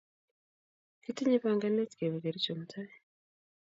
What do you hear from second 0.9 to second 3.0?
Kitinye panganet kepe Kericho mutai.